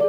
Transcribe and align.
Hi, 0.00 0.06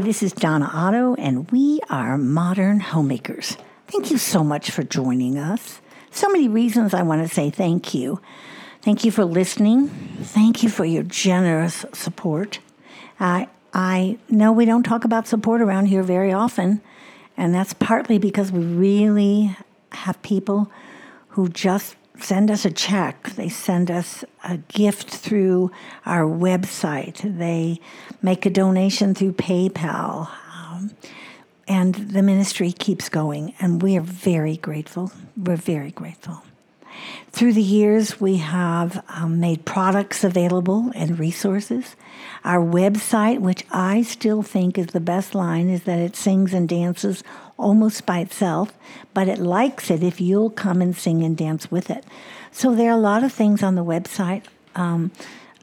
this 0.00 0.24
is 0.24 0.32
Donna 0.32 0.68
Otto, 0.72 1.14
and 1.14 1.48
we 1.52 1.78
are 1.88 2.18
Modern 2.18 2.80
Homemakers. 2.80 3.56
Thank 3.86 4.10
you 4.10 4.18
so 4.18 4.42
much 4.42 4.72
for 4.72 4.82
joining 4.82 5.38
us. 5.38 5.80
So 6.10 6.28
many 6.28 6.48
reasons 6.48 6.94
I 6.94 7.02
want 7.02 7.22
to 7.22 7.32
say 7.32 7.50
thank 7.50 7.94
you. 7.94 8.20
Thank 8.82 9.04
you 9.04 9.10
for 9.10 9.26
listening. 9.26 9.88
Thank 9.88 10.62
you 10.62 10.70
for 10.70 10.86
your 10.86 11.02
generous 11.02 11.84
support. 11.92 12.60
I 13.18 13.48
I 13.74 14.18
know 14.30 14.52
we 14.52 14.64
don't 14.64 14.82
talk 14.82 15.04
about 15.04 15.28
support 15.28 15.60
around 15.60 15.86
here 15.86 16.02
very 16.02 16.32
often, 16.32 16.80
and 17.36 17.54
that's 17.54 17.74
partly 17.74 18.18
because 18.18 18.50
we 18.50 18.64
really 18.64 19.56
have 19.92 20.20
people 20.22 20.72
who 21.28 21.48
just 21.50 21.94
send 22.18 22.50
us 22.50 22.64
a 22.64 22.70
check. 22.70 23.30
They 23.30 23.50
send 23.50 23.90
us 23.90 24.24
a 24.44 24.56
gift 24.56 25.10
through 25.10 25.70
our 26.06 26.24
website. 26.24 27.20
They 27.38 27.80
make 28.22 28.46
a 28.46 28.50
donation 28.50 29.14
through 29.14 29.32
PayPal. 29.32 30.30
Um, 30.56 30.90
and 31.68 31.94
the 31.94 32.22
ministry 32.22 32.72
keeps 32.72 33.08
going, 33.08 33.54
and 33.60 33.82
we 33.82 33.96
are 33.96 34.02
very 34.02 34.56
grateful. 34.56 35.12
We're 35.36 35.56
very 35.56 35.90
grateful. 35.90 36.42
Through 37.32 37.52
the 37.52 37.62
years, 37.62 38.20
we 38.20 38.38
have 38.38 39.04
um, 39.08 39.40
made 39.40 39.64
products 39.64 40.24
available 40.24 40.90
and 40.94 41.18
resources. 41.18 41.96
Our 42.44 42.60
website, 42.60 43.40
which 43.40 43.64
I 43.70 44.02
still 44.02 44.42
think 44.42 44.78
is 44.78 44.88
the 44.88 45.00
best 45.00 45.34
line, 45.34 45.68
is 45.68 45.84
that 45.84 45.98
it 45.98 46.16
sings 46.16 46.52
and 46.52 46.68
dances 46.68 47.22
almost 47.56 48.06
by 48.06 48.20
itself, 48.20 48.72
but 49.14 49.28
it 49.28 49.38
likes 49.38 49.90
it 49.90 50.02
if 50.02 50.20
you'll 50.20 50.50
come 50.50 50.80
and 50.82 50.96
sing 50.96 51.22
and 51.22 51.36
dance 51.36 51.70
with 51.70 51.90
it. 51.90 52.04
So 52.50 52.74
there 52.74 52.90
are 52.90 52.98
a 52.98 53.00
lot 53.00 53.22
of 53.22 53.32
things 53.32 53.62
on 53.62 53.74
the 53.74 53.84
website, 53.84 54.44
um, 54.74 55.12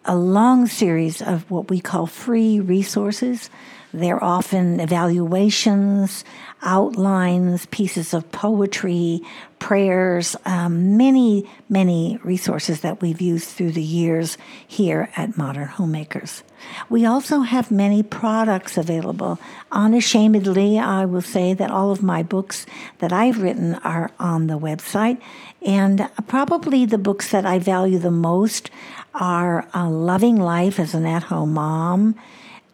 a 0.06 0.16
long 0.16 0.68
series 0.68 1.22
of 1.22 1.50
what 1.52 1.70
we 1.70 1.82
call 1.82 2.08
free 2.08 2.60
resources. 2.60 3.50
They're 3.98 4.24
often 4.24 4.80
evaluations, 4.80 6.24
outlines, 6.62 7.66
pieces 7.68 8.14
of 8.14 8.32
poetry, 8.32 9.22
prayers, 9.60 10.36
um, 10.46 10.98
many, 10.98 11.50
many 11.68 12.20
resources 12.24 12.82
that 12.82 13.02
we've 13.02 13.22
used 13.22 13.50
through 13.50 13.72
the 13.72 13.82
years 13.82 14.38
here 14.68 15.10
at 15.18 15.38
Modern 15.38 15.68
Homemakers. 15.68 16.44
We 16.90 17.06
also 17.06 17.40
have 17.40 17.72
many 17.72 18.04
products 18.04 18.78
available. 18.78 19.40
Unashamedly, 19.72 20.78
I 20.78 21.06
will 21.06 21.22
say 21.22 21.54
that 21.54 21.72
all 21.72 21.92
of 21.92 22.04
my 22.04 22.22
books 22.22 22.66
that 23.00 23.12
I've 23.12 23.42
written 23.42 23.76
are 23.84 24.12
on 24.20 24.48
the 24.48 24.60
website, 24.60 25.20
and 25.66 26.10
probably 26.28 26.86
the 26.86 26.98
books 26.98 27.32
that 27.32 27.46
I 27.46 27.60
value 27.60 27.98
the 27.98 28.12
most 28.12 28.70
are 29.16 29.68
uh, 29.74 29.90
Loving 29.90 30.38
Life 30.38 30.80
as 30.80 30.94
an 30.94 31.06
At 31.06 31.24
Home 31.24 31.54
Mom 31.54 32.16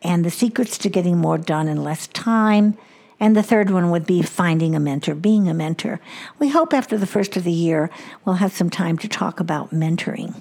and 0.04 0.23
The 0.23 0.32
Secrets 0.32 0.78
to 0.80 0.90
Getting 0.90 1.18
More 1.18 1.38
Done 1.38 1.68
in 1.68 1.84
Less 1.84 2.08
Time 2.08 2.78
and 3.23 3.38
the 3.38 3.44
third 3.44 3.70
one 3.70 3.90
would 3.90 4.06
be 4.06 4.22
finding 4.22 4.76
a 4.76 4.82
mentor, 4.82 5.16
being 5.16 5.48
a 5.48 5.54
mentor. 5.54 6.02
We 6.40 6.50
hope 6.50 6.73
after 6.73 6.98
the 6.98 7.08
first 7.08 7.38
of 7.38 7.45
the 7.45 7.54
year, 7.54 7.90
we'll 8.26 8.36
have 8.36 8.52
some 8.52 8.70
time 8.70 8.98
to 8.98 9.08
talk 9.08 9.40
about 9.40 9.72
mentoring. 9.72 10.36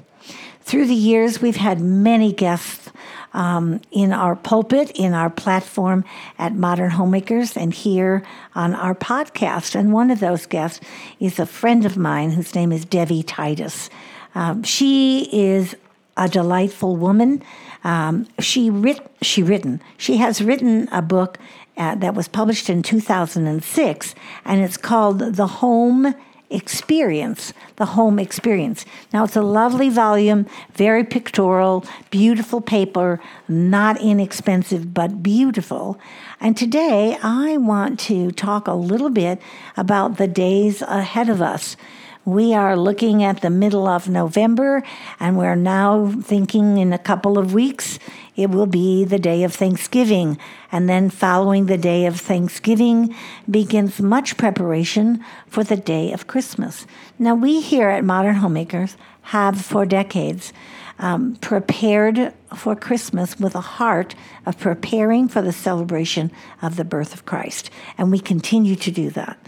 Through 0.63 0.87
the 0.87 0.95
years, 0.95 1.41
we've 1.41 1.55
had 1.55 1.81
many 1.81 2.33
guests 2.33 2.91
um, 3.35 3.81
in 3.93 4.13
our 4.13 4.35
pulpit, 4.35 4.91
in 4.97 5.15
our 5.15 5.31
platform 5.31 6.05
at 6.39 6.57
Modern 6.57 6.91
Homemakers, 6.91 7.57
and 7.57 7.73
here 7.73 8.25
on 8.57 8.75
our 8.75 8.97
podcast. 8.97 9.77
And 9.77 9.92
one 9.92 10.11
of 10.11 10.19
those 10.19 10.47
guests 10.47 10.81
is 11.20 11.39
a 11.39 11.47
friend 11.47 11.86
of 11.86 11.97
mine 11.97 12.33
whose 12.33 12.53
name 12.53 12.73
is 12.73 12.85
Debbie 12.85 13.23
Titus. 13.23 13.91
Um, 14.35 14.65
she 14.65 15.29
is 15.33 15.77
a 16.17 16.29
delightful 16.29 16.97
woman. 16.97 17.42
Um, 17.85 18.29
she 18.39 18.70
writ- 18.70 19.11
she 19.23 19.43
written 19.43 19.81
she 19.97 20.19
has 20.19 20.41
written 20.43 20.89
a 20.93 21.03
book 21.03 21.39
uh, 21.77 21.95
that 21.97 22.15
was 22.15 22.29
published 22.29 22.69
in 22.69 22.83
2006, 22.83 24.15
and 24.45 24.61
it's 24.61 24.77
called 24.77 25.19
The 25.20 25.47
Home 25.47 26.15
Experience. 26.51 27.55
The 27.77 27.87
Home 27.87 28.19
Experience. 28.19 28.85
Now, 29.13 29.25
it's 29.25 29.37
a 29.37 29.42
lovely 29.42 29.89
volume, 29.89 30.47
very 30.75 31.03
pictorial, 31.03 31.85
beautiful 32.11 32.61
paper, 32.61 33.21
not 33.48 34.01
inexpensive, 34.01 34.92
but 34.92 35.23
beautiful. 35.23 35.98
And 36.41 36.57
today, 36.57 37.17
I 37.23 37.57
want 37.57 37.98
to 38.01 38.31
talk 38.33 38.69
a 38.69 38.75
little 38.75 39.11
bit 39.11 39.41
about 39.77 40.19
the 40.19 40.29
days 40.29 40.83
ahead 40.83 41.31
of 41.31 41.41
us. 41.41 41.77
We 42.25 42.55
are 42.55 42.77
looking 42.77 43.25
at 43.25 43.41
the 43.41 43.51
middle 43.51 43.89
of 43.89 44.09
November, 44.09 44.85
and 45.19 45.37
we're 45.37 45.57
now 45.57 46.13
thinking 46.23 46.79
in 46.79 46.93
a 46.93 46.99
couple 46.99 47.37
of 47.37 47.53
weeks 47.53 47.99
it 48.37 48.49
will 48.49 48.67
be 48.67 49.05
the 49.05 49.19
day 49.19 49.43
of 49.43 49.53
Thanksgiving. 49.53 50.39
And 50.71 50.89
then, 50.89 51.11
following 51.11 51.67
the 51.67 51.77
day 51.77 52.07
of 52.07 52.21
Thanksgiving, 52.21 53.13
begins 53.51 54.01
much 54.01 54.37
preparation 54.37 55.25
for 55.49 55.65
the 55.65 55.77
day 55.77 56.13
of 56.13 56.29
Christmas. 56.29 56.87
Now, 57.19 57.35
we 57.35 57.61
here 57.61 57.89
at 57.89 58.05
Modern 58.05 58.37
Homemakers 58.37 58.97
have 59.23 59.61
for 59.61 59.85
decades 59.85 60.53
um, 60.98 61.36
prepared 61.36 62.33
for 62.57 62.77
Christmas 62.77 63.39
with 63.39 63.55
a 63.55 63.61
heart 63.61 64.14
of 64.47 64.58
preparing 64.58 65.29
for 65.29 65.42
the 65.42 65.53
celebration 65.53 66.30
of 66.61 66.77
the 66.77 66.85
birth 66.85 67.14
of 67.14 67.25
Christ. 67.25 67.70
And 67.98 68.11
we 68.11 68.19
continue 68.19 68.77
to 68.77 68.91
do 68.91 69.11
that. 69.11 69.39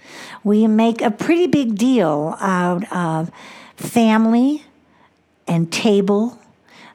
We 0.43 0.67
make 0.67 1.01
a 1.01 1.11
pretty 1.11 1.47
big 1.47 1.77
deal 1.77 2.37
out 2.41 2.91
of 2.93 3.31
family 3.77 4.65
and 5.47 5.71
table 5.71 6.39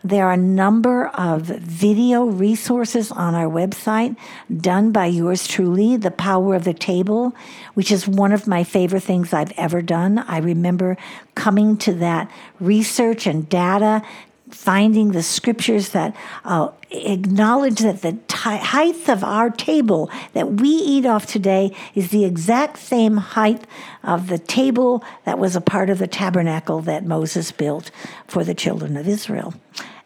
there 0.03 0.27
are 0.27 0.33
a 0.33 0.37
number 0.37 1.07
of 1.07 1.41
video 1.41 2.23
resources 2.23 3.11
on 3.11 3.35
our 3.35 3.47
website 3.47 4.15
done 4.61 4.93
by 4.93 5.07
yours 5.07 5.45
truly, 5.45 5.97
The 5.97 6.11
Power 6.11 6.55
of 6.55 6.63
the 6.63 6.73
Table, 6.73 7.35
which 7.73 7.91
is 7.91 8.07
one 8.07 8.31
of 8.31 8.47
my 8.47 8.63
favorite 8.63 9.03
things 9.03 9.33
I've 9.33 9.51
ever 9.57 9.81
done. 9.81 10.19
I 10.19 10.37
remember 10.37 10.95
coming 11.35 11.75
to 11.79 11.93
that 11.95 12.31
research 12.61 13.27
and 13.27 13.49
data 13.49 14.01
finding 14.49 15.11
the 15.11 15.23
scriptures 15.23 15.89
that 15.89 16.15
uh, 16.43 16.69
acknowledge 16.91 17.79
that 17.79 18.01
the 18.01 18.13
t- 18.27 18.57
height 18.57 19.07
of 19.07 19.23
our 19.23 19.49
table 19.49 20.09
that 20.33 20.53
we 20.53 20.69
eat 20.69 21.05
off 21.05 21.25
today 21.25 21.75
is 21.95 22.09
the 22.09 22.25
exact 22.25 22.77
same 22.77 23.17
height 23.17 23.65
of 24.03 24.27
the 24.27 24.39
table 24.39 25.03
that 25.25 25.37
was 25.37 25.55
a 25.55 25.61
part 25.61 25.89
of 25.89 25.99
the 25.99 26.07
tabernacle 26.07 26.81
that 26.81 27.05
Moses 27.05 27.51
built 27.51 27.91
for 28.27 28.43
the 28.43 28.55
children 28.55 28.97
of 28.97 29.07
Israel 29.07 29.53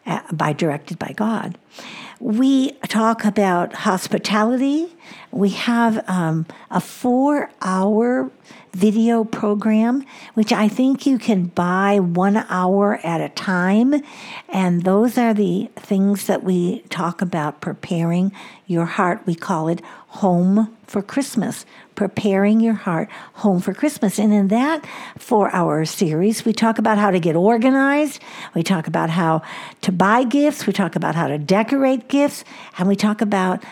uh, 0.06 0.20
by 0.32 0.52
directed 0.52 0.98
by 0.98 1.12
God. 1.12 1.58
We 2.20 2.72
talk 2.88 3.24
about 3.24 3.72
hospitality. 3.72 4.94
We 5.30 5.50
have 5.50 6.08
um, 6.08 6.46
a 6.70 6.80
four 6.80 7.50
hour 7.60 8.30
video 8.74 9.24
program, 9.24 10.04
which 10.34 10.52
I 10.52 10.68
think 10.68 11.06
you 11.06 11.18
can 11.18 11.44
buy 11.44 12.00
one 12.00 12.36
hour 12.48 13.00
at 13.04 13.20
a 13.20 13.28
time. 13.30 14.02
And 14.48 14.82
those 14.82 15.16
are 15.16 15.32
the 15.32 15.70
things 15.76 16.26
that 16.26 16.42
we 16.42 16.80
talk 16.90 17.22
about 17.22 17.60
preparing 17.60 18.32
your 18.66 18.86
heart. 18.86 19.22
We 19.26 19.34
call 19.34 19.68
it 19.68 19.80
Home 20.08 20.76
for 20.86 21.02
Christmas, 21.02 21.66
preparing 21.94 22.60
your 22.60 22.74
heart 22.74 23.08
home 23.34 23.60
for 23.60 23.74
Christmas. 23.74 24.18
And 24.18 24.32
in 24.32 24.48
that 24.48 24.86
four 25.18 25.52
hour 25.54 25.84
series, 25.84 26.44
we 26.44 26.52
talk 26.52 26.78
about 26.78 26.98
how 26.98 27.10
to 27.10 27.18
get 27.18 27.34
organized, 27.34 28.20
we 28.54 28.62
talk 28.62 28.86
about 28.86 29.10
how 29.10 29.42
to 29.80 29.90
buy 29.90 30.22
gifts, 30.24 30.66
we 30.66 30.72
talk 30.72 30.94
about 30.94 31.14
how 31.14 31.26
to 31.26 31.38
decorate 31.38 32.08
gifts, 32.08 32.44
and 32.78 32.86
we 32.86 32.94
talk 32.94 33.20
about 33.20 33.64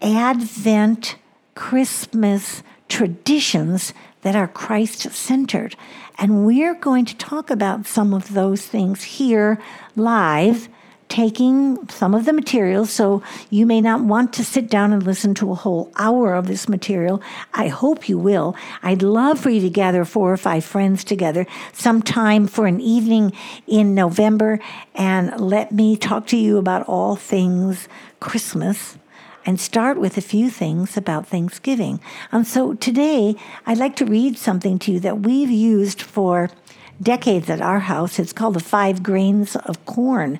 Advent 0.00 1.16
Christmas 1.54 2.62
traditions 2.88 3.92
that 4.22 4.36
are 4.36 4.48
Christ 4.48 5.02
centered. 5.12 5.76
And 6.18 6.44
we're 6.44 6.74
going 6.74 7.04
to 7.06 7.16
talk 7.16 7.50
about 7.50 7.86
some 7.86 8.12
of 8.12 8.34
those 8.34 8.66
things 8.66 9.04
here 9.04 9.60
live, 9.94 10.68
taking 11.08 11.88
some 11.88 12.14
of 12.14 12.26
the 12.26 12.32
material, 12.32 12.84
So 12.84 13.22
you 13.48 13.64
may 13.64 13.80
not 13.80 14.02
want 14.02 14.32
to 14.34 14.44
sit 14.44 14.68
down 14.68 14.92
and 14.92 15.02
listen 15.02 15.34
to 15.34 15.52
a 15.52 15.54
whole 15.54 15.90
hour 15.96 16.34
of 16.34 16.48
this 16.48 16.68
material. 16.68 17.22
I 17.54 17.68
hope 17.68 18.08
you 18.08 18.18
will. 18.18 18.54
I'd 18.82 19.02
love 19.02 19.38
for 19.38 19.48
you 19.48 19.60
to 19.62 19.70
gather 19.70 20.04
four 20.04 20.32
or 20.32 20.36
five 20.36 20.64
friends 20.64 21.04
together 21.04 21.46
sometime 21.72 22.46
for 22.46 22.66
an 22.66 22.80
evening 22.80 23.32
in 23.66 23.94
November 23.94 24.60
and 24.94 25.40
let 25.40 25.72
me 25.72 25.96
talk 25.96 26.26
to 26.26 26.36
you 26.36 26.58
about 26.58 26.86
all 26.86 27.16
things 27.16 27.88
Christmas 28.20 28.98
and 29.48 29.58
start 29.58 29.98
with 29.98 30.18
a 30.18 30.20
few 30.20 30.50
things 30.50 30.94
about 30.94 31.26
Thanksgiving. 31.26 32.00
And 32.30 32.46
so 32.46 32.74
today, 32.74 33.34
I'd 33.64 33.78
like 33.78 33.96
to 33.96 34.04
read 34.04 34.36
something 34.36 34.78
to 34.80 34.92
you 34.92 35.00
that 35.00 35.20
we've 35.20 35.48
used 35.48 36.02
for 36.02 36.50
decades 37.00 37.48
at 37.48 37.62
our 37.62 37.78
house. 37.78 38.18
It's 38.18 38.34
called 38.34 38.56
the 38.56 38.60
Five 38.60 39.02
Grains 39.02 39.56
of 39.56 39.82
Corn. 39.86 40.38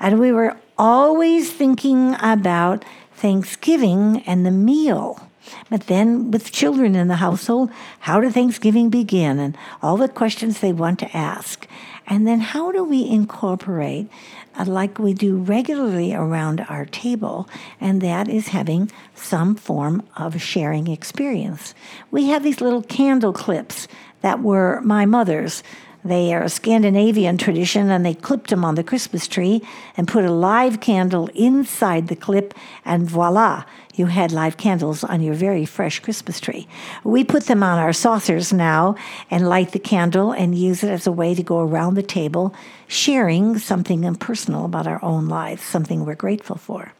And 0.00 0.18
we 0.18 0.32
were 0.32 0.56
always 0.78 1.52
thinking 1.52 2.16
about 2.22 2.86
Thanksgiving 3.16 4.22
and 4.26 4.46
the 4.46 4.50
meal. 4.50 5.28
But 5.68 5.88
then, 5.88 6.30
with 6.30 6.50
children 6.50 6.96
in 6.96 7.08
the 7.08 7.16
household, 7.16 7.70
how 8.00 8.22
did 8.22 8.32
Thanksgiving 8.32 8.88
begin? 8.88 9.38
And 9.38 9.58
all 9.82 9.98
the 9.98 10.08
questions 10.08 10.60
they 10.60 10.72
want 10.72 11.00
to 11.00 11.14
ask. 11.14 11.66
And 12.06 12.26
then, 12.26 12.40
how 12.40 12.72
do 12.72 12.82
we 12.82 13.06
incorporate, 13.06 14.08
uh, 14.58 14.64
like 14.64 14.98
we 14.98 15.14
do 15.14 15.36
regularly 15.36 16.14
around 16.14 16.64
our 16.68 16.84
table, 16.86 17.48
and 17.80 18.00
that 18.00 18.28
is 18.28 18.48
having 18.48 18.90
some 19.14 19.54
form 19.54 20.02
of 20.16 20.40
sharing 20.40 20.88
experience? 20.88 21.74
We 22.10 22.26
have 22.26 22.42
these 22.42 22.60
little 22.60 22.82
candle 22.82 23.32
clips 23.32 23.88
that 24.20 24.42
were 24.42 24.80
my 24.82 25.06
mother's. 25.06 25.62
They 26.04 26.32
are 26.32 26.42
a 26.42 26.48
Scandinavian 26.48 27.38
tradition, 27.38 27.90
and 27.90 28.06
they 28.06 28.14
clipped 28.14 28.50
them 28.50 28.64
on 28.64 28.76
the 28.76 28.84
Christmas 28.84 29.26
tree 29.26 29.62
and 29.96 30.06
put 30.06 30.24
a 30.24 30.32
live 30.32 30.80
candle 30.80 31.28
inside 31.34 32.08
the 32.08 32.16
clip, 32.16 32.54
and 32.84 33.08
voila, 33.08 33.64
you 33.94 34.06
had 34.06 34.30
live 34.30 34.56
candles 34.56 35.02
on 35.02 35.20
your 35.20 35.34
very 35.34 35.64
fresh 35.64 35.98
Christmas 35.98 36.38
tree. 36.38 36.68
We 37.02 37.24
put 37.24 37.46
them 37.46 37.64
on 37.64 37.78
our 37.78 37.92
saucers 37.92 38.52
now 38.52 38.94
and 39.28 39.48
light 39.48 39.72
the 39.72 39.80
candle 39.80 40.30
and 40.30 40.56
use 40.56 40.84
it 40.84 40.90
as 40.90 41.06
a 41.06 41.12
way 41.12 41.34
to 41.34 41.42
go 41.42 41.58
around 41.58 41.94
the 41.94 42.02
table, 42.02 42.54
sharing 42.86 43.58
something 43.58 44.04
impersonal 44.04 44.64
about 44.64 44.86
our 44.86 45.02
own 45.04 45.26
lives, 45.26 45.62
something 45.62 46.06
we're 46.06 46.14
grateful 46.14 46.56
for. 46.56 46.92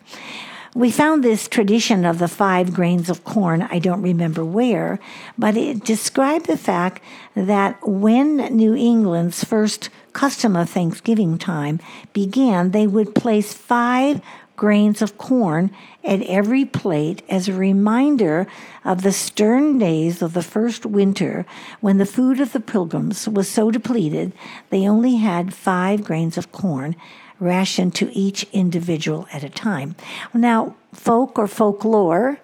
We 0.74 0.90
found 0.90 1.24
this 1.24 1.48
tradition 1.48 2.04
of 2.04 2.18
the 2.18 2.28
five 2.28 2.74
grains 2.74 3.08
of 3.08 3.24
corn, 3.24 3.62
I 3.62 3.78
don't 3.78 4.02
remember 4.02 4.44
where, 4.44 4.98
but 5.38 5.56
it 5.56 5.84
described 5.84 6.46
the 6.46 6.58
fact 6.58 7.02
that 7.34 7.78
when 7.86 8.36
New 8.54 8.74
England's 8.74 9.42
first 9.44 9.88
custom 10.12 10.56
of 10.56 10.68
Thanksgiving 10.68 11.38
time 11.38 11.80
began, 12.12 12.72
they 12.72 12.86
would 12.86 13.14
place 13.14 13.54
five 13.54 14.20
grains 14.56 15.00
of 15.00 15.16
corn 15.16 15.70
at 16.04 16.20
every 16.22 16.64
plate 16.64 17.22
as 17.28 17.48
a 17.48 17.52
reminder 17.52 18.46
of 18.84 19.02
the 19.02 19.12
stern 19.12 19.78
days 19.78 20.20
of 20.20 20.34
the 20.34 20.42
first 20.42 20.84
winter. 20.84 21.46
When 21.80 21.98
the 21.98 22.04
food 22.04 22.40
of 22.40 22.52
the 22.52 22.60
pilgrims 22.60 23.28
was 23.28 23.48
so 23.48 23.70
depleted 23.70 24.32
they 24.70 24.86
only 24.86 25.16
had 25.16 25.54
five 25.54 26.04
grains 26.04 26.36
of 26.36 26.52
corn 26.52 26.96
rationed 27.40 27.94
to 27.96 28.12
each 28.12 28.46
individual 28.52 29.26
at 29.32 29.44
a 29.44 29.48
time. 29.48 29.94
Now, 30.34 30.76
folk 30.92 31.38
or 31.38 31.46
folklore, 31.46 32.38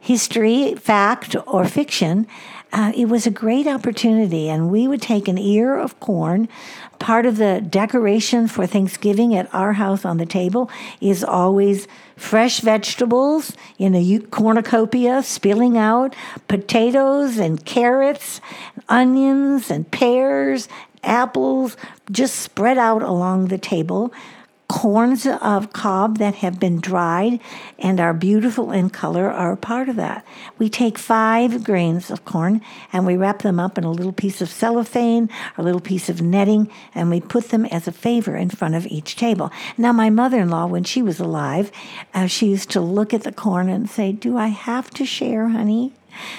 history, 0.00 0.74
fact, 0.74 1.34
or 1.46 1.64
fiction, 1.64 2.26
uh, 2.72 2.92
it 2.96 3.08
was 3.08 3.26
a 3.26 3.30
great 3.30 3.66
opportunity, 3.66 4.48
and 4.48 4.70
we 4.70 4.86
would 4.88 5.00
take 5.00 5.28
an 5.28 5.38
ear 5.38 5.76
of 5.76 5.98
corn. 6.00 6.48
Part 6.98 7.24
of 7.24 7.36
the 7.36 7.60
decoration 7.60 8.48
for 8.48 8.66
Thanksgiving 8.66 9.34
at 9.34 9.52
our 9.54 9.74
house 9.74 10.04
on 10.04 10.18
the 10.18 10.26
table 10.26 10.70
is 11.00 11.22
always 11.22 11.86
fresh 12.16 12.60
vegetables 12.60 13.52
in 13.78 13.94
a 13.94 14.18
cornucopia 14.30 15.22
spilling 15.22 15.78
out, 15.78 16.14
potatoes 16.48 17.38
and 17.38 17.64
carrots, 17.64 18.40
onions 18.88 19.70
and 19.70 19.90
pears, 19.90 20.68
apples 21.06 21.76
just 22.10 22.36
spread 22.36 22.78
out 22.78 23.02
along 23.02 23.48
the 23.48 23.58
table 23.58 24.12
corns 24.68 25.26
of 25.26 25.72
cob 25.72 26.18
that 26.18 26.36
have 26.36 26.58
been 26.58 26.80
dried 26.80 27.38
and 27.78 28.00
are 28.00 28.12
beautiful 28.12 28.72
in 28.72 28.90
color 28.90 29.30
are 29.30 29.52
a 29.52 29.56
part 29.56 29.88
of 29.88 29.96
that. 29.96 30.26
We 30.58 30.68
take 30.68 30.98
five 30.98 31.62
grains 31.62 32.10
of 32.10 32.24
corn 32.24 32.60
and 32.92 33.06
we 33.06 33.16
wrap 33.16 33.42
them 33.42 33.60
up 33.60 33.78
in 33.78 33.84
a 33.84 33.90
little 33.90 34.12
piece 34.12 34.40
of 34.40 34.48
cellophane, 34.48 35.30
a 35.56 35.62
little 35.62 35.80
piece 35.80 36.08
of 36.08 36.20
netting, 36.20 36.70
and 36.94 37.10
we 37.10 37.20
put 37.20 37.50
them 37.50 37.64
as 37.66 37.86
a 37.86 37.92
favor 37.92 38.36
in 38.36 38.50
front 38.50 38.74
of 38.74 38.86
each 38.86 39.14
table. 39.14 39.52
Now, 39.78 39.92
my 39.92 40.10
mother 40.10 40.40
in 40.40 40.50
law, 40.50 40.66
when 40.66 40.84
she 40.84 41.00
was 41.00 41.20
alive, 41.20 41.70
uh, 42.12 42.26
she 42.26 42.48
used 42.48 42.70
to 42.70 42.80
look 42.80 43.14
at 43.14 43.22
the 43.22 43.32
corn 43.32 43.68
and 43.68 43.88
say, 43.88 44.10
Do 44.10 44.36
I 44.36 44.48
have 44.48 44.90
to 44.90 45.06
share, 45.06 45.48
honey? 45.48 45.92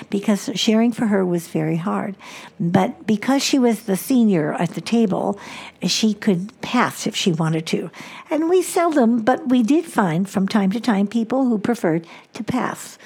Because 0.09 0.49
sharing 0.55 0.91
for 0.91 1.07
her 1.07 1.25
was 1.25 1.47
very 1.47 1.77
hard. 1.77 2.15
But 2.59 3.05
because 3.07 3.43
she 3.43 3.59
was 3.59 3.83
the 3.83 3.97
senior 3.97 4.53
at 4.53 4.71
the 4.71 4.81
table, 4.81 5.39
she 5.83 6.13
could 6.13 6.59
pass 6.61 7.07
if 7.07 7.15
she 7.15 7.31
wanted 7.31 7.65
to. 7.67 7.89
And 8.29 8.49
we 8.49 8.61
seldom, 8.61 9.21
but 9.21 9.49
we 9.49 9.63
did 9.63 9.85
find 9.85 10.29
from 10.29 10.47
time 10.47 10.71
to 10.71 10.79
time 10.79 11.07
people 11.07 11.45
who 11.45 11.57
preferred 11.57 12.07
to 12.33 12.43
pass. 12.43 12.97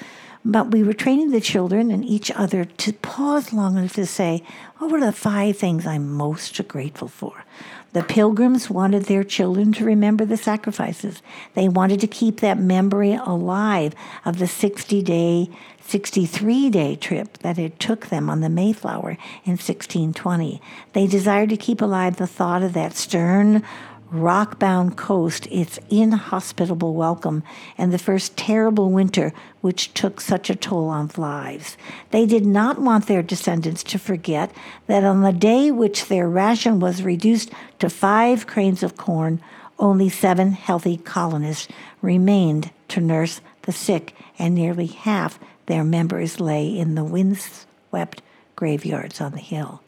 But 0.44 0.72
we 0.72 0.82
were 0.82 0.92
training 0.92 1.30
the 1.30 1.40
children 1.40 1.90
and 1.90 2.04
each 2.04 2.30
other 2.32 2.64
to 2.64 2.92
pause 2.94 3.52
long 3.52 3.78
enough 3.78 3.94
to 3.94 4.06
say, 4.06 4.42
oh, 4.80 4.86
What 4.86 4.92
were 4.92 5.00
the 5.00 5.12
five 5.12 5.56
things 5.56 5.86
I'm 5.86 6.12
most 6.12 6.66
grateful 6.66 7.08
for? 7.08 7.44
The 7.92 8.02
pilgrims 8.02 8.70
wanted 8.70 9.04
their 9.04 9.22
children 9.22 9.72
to 9.74 9.84
remember 9.84 10.24
the 10.24 10.38
sacrifices. 10.38 11.22
They 11.54 11.68
wanted 11.68 12.00
to 12.00 12.06
keep 12.06 12.40
that 12.40 12.58
memory 12.58 13.12
alive 13.14 13.94
of 14.24 14.38
the 14.38 14.46
60 14.46 15.02
day 15.02 15.50
63 15.84 16.70
day 16.70 16.96
trip 16.96 17.38
that 17.38 17.58
it 17.58 17.78
took 17.78 18.06
them 18.06 18.30
on 18.30 18.40
the 18.40 18.48
Mayflower 18.48 19.18
in 19.44 19.58
1620. 19.58 20.62
They 20.94 21.06
desired 21.06 21.50
to 21.50 21.56
keep 21.56 21.82
alive 21.82 22.16
the 22.16 22.26
thought 22.26 22.62
of 22.62 22.72
that 22.72 22.94
stern, 22.94 23.62
rock 24.12 24.58
bound 24.58 24.96
coast, 24.96 25.46
its 25.50 25.78
inhospitable 25.90 26.94
welcome, 26.94 27.42
and 27.78 27.92
the 27.92 27.98
first 27.98 28.36
terrible 28.36 28.90
winter 28.90 29.32
which 29.60 29.94
took 29.94 30.20
such 30.20 30.50
a 30.50 30.54
toll 30.54 30.88
on 30.88 31.10
lives. 31.16 31.76
They 32.10 32.26
did 32.26 32.44
not 32.44 32.80
want 32.80 33.06
their 33.06 33.22
descendants 33.22 33.82
to 33.84 33.98
forget 33.98 34.52
that 34.86 35.04
on 35.04 35.22
the 35.22 35.32
day 35.32 35.70
which 35.70 36.06
their 36.06 36.28
ration 36.28 36.78
was 36.78 37.02
reduced 37.02 37.50
to 37.78 37.88
five 37.88 38.46
cranes 38.46 38.82
of 38.82 38.96
corn, 38.96 39.40
only 39.78 40.08
seven 40.08 40.52
healthy 40.52 40.98
colonists 40.98 41.68
remained 42.02 42.70
to 42.88 43.00
nurse 43.00 43.40
the 43.62 43.72
sick, 43.72 44.14
and 44.38 44.54
nearly 44.54 44.86
half 44.86 45.38
their 45.66 45.84
members 45.84 46.40
lay 46.40 46.66
in 46.66 46.94
the 46.94 47.04
windswept 47.04 48.20
graveyards 48.56 49.20
on 49.20 49.32
the 49.32 49.38
hill. 49.38 49.82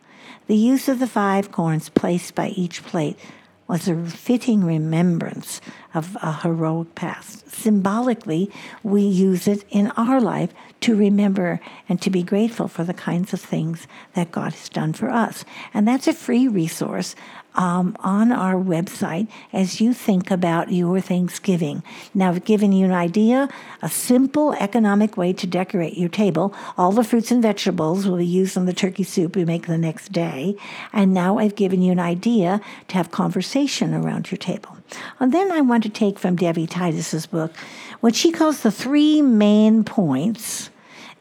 The 0.47 0.57
use 0.57 0.89
of 0.89 0.99
the 0.99 1.07
five 1.07 1.53
corns 1.53 1.89
placed 1.89 2.35
by 2.35 2.49
each 2.49 2.83
plate 2.85 3.19
was 3.67 3.89
a 3.89 4.05
fitting 4.05 4.65
remembrance 4.65 5.61
of 5.95 6.17
a 6.23 6.33
heroic 6.33 6.95
past. 6.95 7.51
Symbolically, 7.51 8.51
we 8.83 9.03
use 9.03 9.49
it 9.49 9.65
in 9.71 9.91
our 9.93 10.21
life 10.21 10.53
to 10.81 10.95
remember 10.95 11.61
and 11.89 12.01
to 12.03 12.11
be 12.11 12.23
grateful 12.23 12.69
for 12.69 12.85
the 12.85 12.93
kinds 12.93 13.33
of 13.33 13.41
things 13.41 13.87
that 14.15 14.31
God 14.33 14.53
has 14.53 14.69
done 14.69 14.93
for 14.93 15.09
us. 15.09 15.45
And 15.73 15.89
that's 15.89 16.07
a 16.07 16.13
free 16.13 16.47
resource 16.47 17.15
um, 17.55 17.97
on 18.01 18.33
our 18.33 18.55
website 18.55 19.29
as 19.53 19.81
you 19.81 19.93
think 19.93 20.31
about 20.31 20.73
your 20.73 21.01
Thanksgiving. 21.01 21.83
Now, 22.13 22.31
I've 22.31 22.45
given 22.45 22.73
you 22.73 22.87
an 22.87 22.93
idea, 22.93 23.49
a 23.83 23.89
simple 23.89 24.55
economic 24.55 25.17
way 25.17 25.33
to 25.33 25.47
decorate 25.47 25.97
your 25.97 26.09
table. 26.09 26.55
All 26.77 26.93
the 26.93 27.05
fruits 27.05 27.31
and 27.31 27.43
vegetables 27.43 28.07
will 28.07 28.19
be 28.19 28.27
used 28.27 28.57
on 28.57 28.67
the 28.67 28.73
turkey 28.73 29.05
soup 29.05 29.37
we 29.37 29.45
make 29.45 29.67
the 29.67 29.79
next 29.79 30.13
day. 30.13 30.57
And 30.93 31.15
now 31.15 31.39
I've 31.39 31.55
given 31.55 31.83
you 31.83 31.93
an 31.93 32.01
idea 32.01 32.61
to 32.89 32.95
have 32.97 33.11
conversation 33.11 33.95
around 33.95 34.31
your 34.31 34.39
table. 34.39 34.77
And 35.21 35.33
then 35.33 35.51
I 35.51 35.61
want 35.61 35.83
to 35.85 35.89
take 35.89 36.19
from 36.19 36.37
Debbie 36.37 36.67
Titus's 36.67 37.27
book 37.27 37.53
what 38.01 38.15
she 38.15 38.33
calls 38.33 38.61
the 38.61 38.71
three 38.71 39.23
main 39.23 39.85
points 39.85 40.71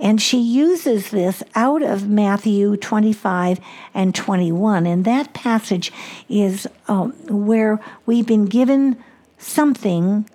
and 0.03 0.21
she 0.21 0.37
uses 0.37 1.11
this 1.11 1.41
out 1.55 1.81
of 1.81 2.09
Matthew 2.09 2.75
25 2.75 3.61
and 3.93 4.13
21. 4.13 4.85
And 4.85 5.05
that 5.05 5.33
passage 5.33 5.93
is 6.27 6.67
um, 6.89 7.13
where 7.29 7.79
we've 8.05 8.27
been 8.27 8.45
given 8.45 9.01
something, 9.37 10.29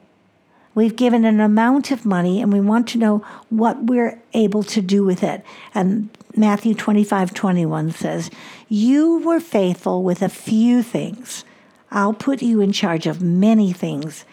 we've 0.74 0.96
given 0.96 1.26
an 1.26 1.38
amount 1.38 1.90
of 1.90 2.06
money, 2.06 2.40
and 2.40 2.50
we 2.50 2.62
want 2.62 2.88
to 2.88 2.98
know 2.98 3.18
what 3.50 3.84
we're 3.84 4.18
able 4.32 4.62
to 4.62 4.80
do 4.80 5.04
with 5.04 5.22
it. 5.22 5.44
And 5.74 6.08
Matthew 6.34 6.72
25 6.72 7.34
21 7.34 7.90
says, 7.90 8.30
You 8.70 9.18
were 9.18 9.38
faithful 9.38 10.02
with 10.02 10.22
a 10.22 10.30
few 10.30 10.82
things. 10.82 11.44
I'll 11.90 12.14
put 12.14 12.40
you 12.40 12.62
in 12.62 12.72
charge 12.72 13.06
of 13.06 13.20
many 13.20 13.74
things. 13.74 14.24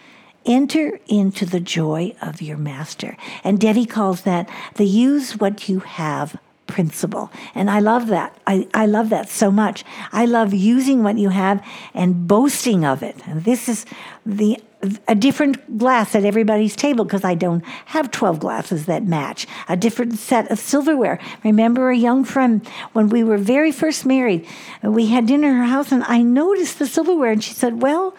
Enter 0.46 1.00
into 1.08 1.46
the 1.46 1.60
joy 1.60 2.16
of 2.22 2.42
your 2.42 2.58
master. 2.58 3.18
And 3.44 3.60
Debbie 3.60 3.86
calls 3.86 4.22
that 4.22 4.50
the 4.76 4.86
use 4.86 5.38
what 5.38 5.68
you 5.68 5.80
have 5.80 6.38
principle. 6.68 7.32
And 7.54 7.70
I 7.70 7.80
love 7.80 8.08
that. 8.08 8.38
I, 8.48 8.68
I 8.74 8.86
love 8.86 9.10
that 9.10 9.30
so 9.30 9.52
much. 9.52 9.84
I 10.12 10.26
love 10.26 10.54
using 10.54 11.04
what 11.04 11.18
you 11.18 11.30
have 11.30 11.64
and 11.94 12.28
boasting 12.28 12.86
of 12.86 13.04
it. 13.04 13.16
And 13.28 13.44
this 13.44 13.70
is 13.70 13.86
the 14.26 14.58
a 15.08 15.16
different 15.16 15.80
glass 15.80 16.14
at 16.14 16.26
everybody's 16.26 16.76
table 16.76 17.06
because 17.06 17.24
I 17.24 17.34
don't 17.34 17.66
have 17.86 18.12
12 18.12 18.40
glasses 18.40 18.86
that 18.86 19.04
match. 19.04 19.48
A 19.68 19.76
different 19.76 20.20
set 20.20 20.52
of 20.52 20.60
silverware. 20.60 21.20
Remember 21.44 21.90
a 21.90 21.98
young 21.98 22.24
friend 22.24 22.68
when 22.94 23.10
we 23.10 23.24
were 23.24 23.38
very 23.38 23.72
first 23.72 24.06
married, 24.06 24.46
we 24.84 25.08
had 25.08 25.26
dinner 25.26 25.48
at 25.48 25.56
her 25.56 25.64
house 25.64 25.92
and 25.92 26.04
I 26.04 26.22
noticed 26.22 26.78
the 26.78 26.86
silverware 26.86 27.32
and 27.32 27.44
she 27.44 27.54
said, 27.54 27.82
"Well, 27.82 28.16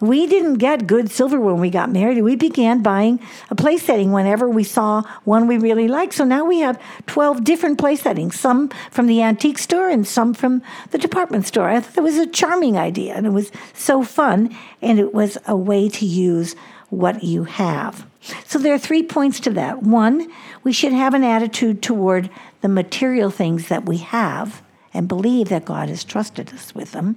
We 0.00 0.26
didn't 0.26 0.54
get 0.54 0.86
good 0.86 1.10
silver 1.10 1.40
when 1.40 1.58
we 1.60 1.70
got 1.70 1.90
married. 1.90 2.22
We 2.22 2.36
began 2.36 2.82
buying 2.82 3.20
a 3.50 3.54
place 3.54 3.82
setting 3.82 4.12
whenever 4.12 4.48
we 4.48 4.64
saw 4.64 5.02
one 5.24 5.46
we 5.46 5.58
really 5.58 5.88
liked. 5.88 6.14
So 6.14 6.24
now 6.24 6.44
we 6.44 6.60
have 6.60 6.80
12 7.06 7.44
different 7.44 7.78
place 7.78 8.02
settings, 8.02 8.38
some 8.38 8.68
from 8.90 9.06
the 9.06 9.22
antique 9.22 9.58
store 9.58 9.88
and 9.88 10.06
some 10.06 10.34
from 10.34 10.62
the 10.90 10.98
department 10.98 11.46
store. 11.46 11.68
I 11.68 11.80
thought 11.80 11.98
it 11.98 12.02
was 12.02 12.18
a 12.18 12.26
charming 12.26 12.76
idea 12.76 13.14
and 13.14 13.26
it 13.26 13.30
was 13.30 13.50
so 13.72 14.02
fun 14.02 14.54
and 14.82 14.98
it 14.98 15.14
was 15.14 15.38
a 15.46 15.56
way 15.56 15.88
to 15.88 16.04
use 16.04 16.54
what 16.90 17.24
you 17.24 17.44
have. 17.44 18.06
So 18.44 18.58
there 18.58 18.74
are 18.74 18.78
three 18.78 19.02
points 19.02 19.40
to 19.40 19.50
that. 19.50 19.82
One, 19.82 20.30
we 20.62 20.72
should 20.72 20.92
have 20.92 21.14
an 21.14 21.24
attitude 21.24 21.82
toward 21.82 22.30
the 22.60 22.68
material 22.68 23.30
things 23.30 23.68
that 23.68 23.86
we 23.86 23.98
have 23.98 24.62
and 24.92 25.08
believe 25.08 25.48
that 25.48 25.64
God 25.64 25.88
has 25.88 26.04
trusted 26.04 26.52
us 26.52 26.74
with 26.74 26.92
them. 26.92 27.16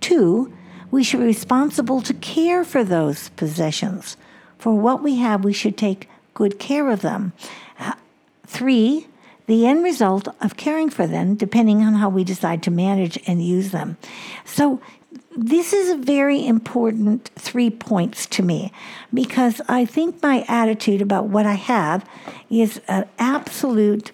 Two, 0.00 0.52
we 0.90 1.02
should 1.02 1.20
be 1.20 1.26
responsible 1.26 2.00
to 2.02 2.14
care 2.14 2.64
for 2.64 2.84
those 2.84 3.30
possessions. 3.30 4.16
For 4.58 4.74
what 4.74 5.02
we 5.02 5.16
have, 5.16 5.44
we 5.44 5.52
should 5.52 5.76
take 5.76 6.08
good 6.34 6.58
care 6.58 6.90
of 6.90 7.02
them. 7.02 7.32
Uh, 7.78 7.92
three, 8.46 9.06
the 9.46 9.66
end 9.66 9.84
result 9.84 10.28
of 10.40 10.56
caring 10.56 10.90
for 10.90 11.06
them, 11.06 11.34
depending 11.34 11.82
on 11.82 11.94
how 11.94 12.08
we 12.08 12.24
decide 12.24 12.62
to 12.64 12.70
manage 12.70 13.18
and 13.26 13.44
use 13.44 13.70
them. 13.70 13.96
So, 14.44 14.80
this 15.36 15.74
is 15.74 15.90
a 15.90 15.96
very 15.96 16.46
important 16.46 17.30
three 17.36 17.68
points 17.68 18.26
to 18.26 18.42
me 18.42 18.72
because 19.12 19.60
I 19.68 19.84
think 19.84 20.22
my 20.22 20.44
attitude 20.48 21.02
about 21.02 21.26
what 21.26 21.44
I 21.44 21.54
have 21.54 22.08
is 22.48 22.80
an 22.88 23.06
absolute 23.18 24.12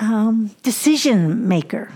um, 0.00 0.50
decision 0.62 1.46
maker 1.46 1.92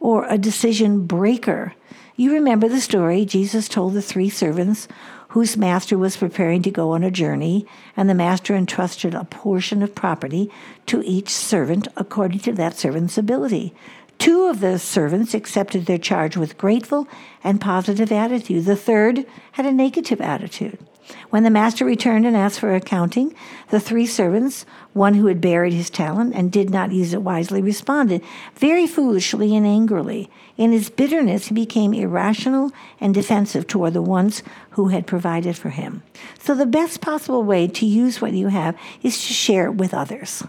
or 0.00 0.26
a 0.26 0.38
decision 0.38 1.06
breaker. 1.06 1.74
You 2.20 2.32
remember 2.32 2.68
the 2.68 2.80
story 2.80 3.24
Jesus 3.24 3.68
told 3.68 3.94
the 3.94 4.02
three 4.02 4.28
servants 4.28 4.88
whose 5.28 5.56
master 5.56 5.96
was 5.96 6.16
preparing 6.16 6.62
to 6.62 6.70
go 6.72 6.90
on 6.90 7.04
a 7.04 7.12
journey, 7.12 7.64
and 7.96 8.10
the 8.10 8.14
master 8.14 8.56
entrusted 8.56 9.14
a 9.14 9.22
portion 9.22 9.84
of 9.84 9.94
property 9.94 10.50
to 10.86 11.00
each 11.06 11.28
servant 11.28 11.86
according 11.96 12.40
to 12.40 12.52
that 12.54 12.76
servant's 12.76 13.18
ability. 13.18 13.72
Two 14.18 14.46
of 14.46 14.58
the 14.58 14.80
servants 14.80 15.32
accepted 15.32 15.86
their 15.86 15.96
charge 15.96 16.36
with 16.36 16.58
grateful 16.58 17.06
and 17.44 17.60
positive 17.60 18.10
attitude. 18.10 18.64
The 18.64 18.74
third 18.74 19.24
had 19.52 19.66
a 19.66 19.70
negative 19.70 20.20
attitude. 20.20 20.76
When 21.30 21.42
the 21.42 21.50
master 21.50 21.84
returned 21.84 22.26
and 22.26 22.36
asked 22.36 22.60
for 22.60 22.74
accounting, 22.74 23.34
the 23.70 23.80
three 23.80 24.06
servants, 24.06 24.64
one 24.92 25.14
who 25.14 25.26
had 25.26 25.40
buried 25.40 25.72
his 25.72 25.90
talent 25.90 26.34
and 26.34 26.50
did 26.50 26.70
not 26.70 26.92
use 26.92 27.12
it 27.12 27.22
wisely, 27.22 27.62
responded 27.62 28.22
very 28.54 28.86
foolishly 28.86 29.54
and 29.54 29.66
angrily. 29.66 30.30
In 30.56 30.72
his 30.72 30.90
bitterness, 30.90 31.46
he 31.46 31.54
became 31.54 31.94
irrational 31.94 32.72
and 33.00 33.14
defensive 33.14 33.66
toward 33.66 33.94
the 33.94 34.02
ones 34.02 34.42
who 34.70 34.88
had 34.88 35.06
provided 35.06 35.56
for 35.56 35.70
him. 35.70 36.02
So, 36.38 36.54
the 36.54 36.66
best 36.66 37.00
possible 37.00 37.42
way 37.42 37.68
to 37.68 37.86
use 37.86 38.20
what 38.20 38.32
you 38.32 38.48
have 38.48 38.76
is 39.02 39.16
to 39.18 39.32
share 39.32 39.66
it 39.66 39.74
with 39.74 39.94
others. 39.94 40.42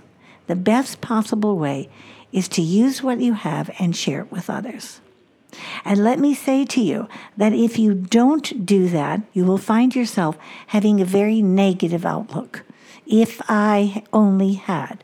The 0.47 0.55
best 0.55 1.01
possible 1.01 1.57
way 1.57 1.89
is 2.31 2.47
to 2.49 2.61
use 2.61 3.03
what 3.03 3.19
you 3.19 3.33
have 3.33 3.69
and 3.79 3.95
share 3.95 4.21
it 4.21 4.31
with 4.31 4.49
others. 4.49 5.01
And 5.89 6.03
let 6.03 6.19
me 6.19 6.35
say 6.35 6.65
to 6.65 6.81
you 6.81 7.07
that 7.35 7.51
if 7.51 7.79
you 7.79 7.95
don't 7.95 8.63
do 8.63 8.87
that, 8.89 9.21
you 9.33 9.43
will 9.43 9.57
find 9.57 9.95
yourself 9.95 10.37
having 10.67 11.01
a 11.01 11.05
very 11.05 11.41
negative 11.41 12.05
outlook. 12.05 12.63
If 13.07 13.41
I 13.49 14.03
only 14.13 14.53
had, 14.53 15.03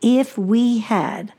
if 0.00 0.38
we 0.38 0.78
had, 0.78 1.32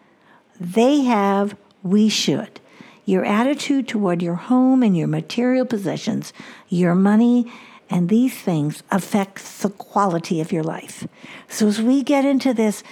they 0.59 1.03
have, 1.03 1.55
we 1.81 2.09
should. 2.09 2.59
Your 3.05 3.23
attitude 3.23 3.87
toward 3.87 4.21
your 4.21 4.35
home 4.35 4.83
and 4.83 4.97
your 4.97 5.07
material 5.07 5.65
possessions, 5.65 6.33
your 6.67 6.93
money, 6.93 7.49
and 7.89 8.09
these 8.09 8.33
things 8.33 8.83
affects 8.91 9.61
the 9.61 9.69
quality 9.69 10.41
of 10.41 10.51
your 10.51 10.63
life. 10.63 11.07
So 11.47 11.67
as 11.67 11.81
we 11.81 12.03
get 12.03 12.25
into 12.25 12.53
this 12.53 12.83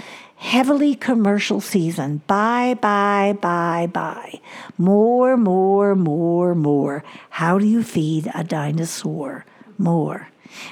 heavily 0.41 0.95
commercial 0.95 1.61
season. 1.61 2.19
Buy, 2.25 2.75
buy, 2.81 3.37
buy, 3.39 3.87
buy. 3.93 4.41
More, 4.75 5.37
more, 5.37 5.93
more, 5.93 6.55
more. 6.55 7.03
How 7.29 7.59
do 7.59 7.65
you 7.65 7.83
feed 7.83 8.29
a 8.33 8.43
dinosaur? 8.43 9.45
More. 9.77 10.29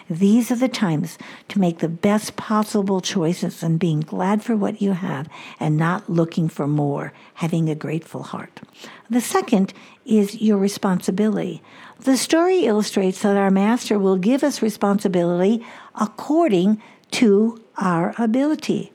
These 0.09 0.49
are 0.49 0.55
the 0.55 0.67
times 0.69 1.19
to 1.49 1.59
make 1.59 1.79
the 1.79 1.87
best 1.87 2.35
possible 2.35 2.99
choices 2.99 3.61
and 3.61 3.79
being 3.79 3.99
glad 4.01 4.43
for 4.43 4.55
what 4.55 4.81
you 4.81 4.93
have 4.93 5.29
and 5.59 5.77
not 5.77 6.09
looking 6.09 6.49
for 6.49 6.67
more, 6.67 7.13
having 7.35 7.69
a 7.69 7.75
grateful 7.75 8.23
heart. 8.23 8.61
The 9.07 9.21
second 9.21 9.71
is 10.03 10.41
your 10.41 10.57
responsibility. 10.57 11.61
The 11.99 12.17
story 12.17 12.65
illustrates 12.65 13.21
that 13.21 13.37
our 13.37 13.51
Master 13.51 13.99
will 13.99 14.17
give 14.17 14.43
us 14.43 14.63
responsibility 14.63 15.63
according 15.93 16.81
to 17.11 17.63
our 17.77 18.15
ability 18.17 18.93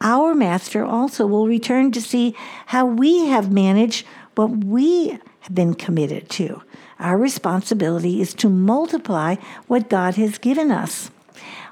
our 0.00 0.34
master 0.34 0.84
also 0.84 1.26
will 1.26 1.46
return 1.46 1.92
to 1.92 2.00
see 2.00 2.34
how 2.66 2.84
we 2.86 3.26
have 3.26 3.50
managed 3.50 4.06
what 4.34 4.64
we 4.64 5.18
have 5.40 5.54
been 5.54 5.74
committed 5.74 6.28
to. 6.30 6.62
Our 6.98 7.16
responsibility 7.18 8.20
is 8.20 8.34
to 8.34 8.48
multiply 8.48 9.36
what 9.66 9.88
God 9.88 10.16
has 10.16 10.38
given 10.38 10.70
us. 10.70 11.10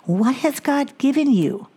What 0.05 0.37
has 0.37 0.61
God 0.61 0.97
given 0.99 1.31
you? 1.31 1.69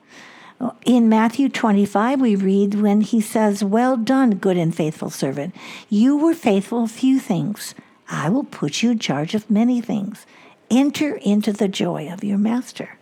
In 0.85 1.07
Matthew 1.07 1.49
25, 1.49 2.19
we 2.19 2.35
read 2.35 2.75
when 2.75 3.01
he 3.01 3.21
says, 3.21 3.63
Well 3.63 3.95
done, 3.95 4.31
good 4.31 4.57
and 4.57 4.75
faithful 4.75 5.09
servant. 5.09 5.55
You 5.87 6.17
were 6.17 6.33
faithful 6.33 6.87
few 6.87 7.19
things. 7.19 7.75
I 8.09 8.29
will 8.29 8.43
put 8.43 8.81
you 8.81 8.91
in 8.91 8.99
charge 8.99 9.35
of 9.35 9.51
many 9.51 9.81
things. 9.81 10.25
Enter 10.71 11.15
into 11.17 11.53
the 11.53 11.67
joy 11.67 12.11
of 12.11 12.23
your 12.23 12.37
master. 12.37 12.96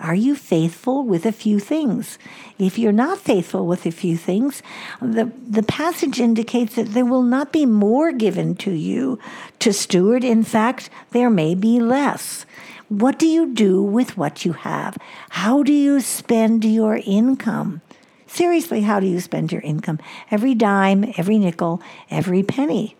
Are 0.00 0.14
you 0.14 0.34
faithful 0.34 1.04
with 1.04 1.24
a 1.24 1.32
few 1.32 1.58
things? 1.58 2.18
If 2.58 2.78
you're 2.78 2.92
not 2.92 3.18
faithful 3.18 3.66
with 3.66 3.86
a 3.86 3.90
few 3.90 4.16
things, 4.16 4.62
the, 5.00 5.30
the 5.48 5.62
passage 5.62 6.20
indicates 6.20 6.74
that 6.76 6.94
there 6.94 7.04
will 7.04 7.22
not 7.22 7.52
be 7.52 7.66
more 7.66 8.12
given 8.12 8.54
to 8.56 8.70
you 8.70 9.18
to 9.60 9.72
steward. 9.72 10.24
In 10.24 10.42
fact, 10.42 10.90
there 11.12 11.30
may 11.30 11.54
be 11.54 11.80
less. 11.80 12.44
What 12.88 13.18
do 13.18 13.26
you 13.26 13.52
do 13.52 13.82
with 13.82 14.16
what 14.16 14.44
you 14.44 14.52
have? 14.52 14.98
How 15.30 15.62
do 15.62 15.72
you 15.72 16.00
spend 16.00 16.64
your 16.64 17.00
income? 17.04 17.80
Seriously, 18.26 18.82
how 18.82 19.00
do 19.00 19.06
you 19.06 19.20
spend 19.20 19.52
your 19.52 19.62
income? 19.62 20.00
Every 20.30 20.54
dime, 20.54 21.12
every 21.16 21.38
nickel, 21.38 21.80
every 22.10 22.42
penny. 22.42 22.96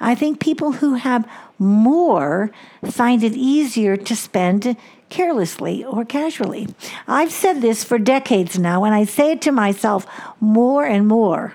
I 0.00 0.14
think 0.14 0.40
people 0.40 0.72
who 0.72 0.94
have 0.94 1.28
more 1.58 2.50
find 2.84 3.22
it 3.22 3.34
easier 3.34 3.96
to 3.96 4.16
spend 4.16 4.76
carelessly 5.08 5.84
or 5.84 6.04
casually. 6.04 6.68
I've 7.06 7.32
said 7.32 7.60
this 7.60 7.84
for 7.84 7.98
decades 7.98 8.58
now, 8.58 8.84
and 8.84 8.94
I 8.94 9.04
say 9.04 9.32
it 9.32 9.42
to 9.42 9.52
myself 9.52 10.06
more 10.40 10.84
and 10.84 11.06
more. 11.06 11.54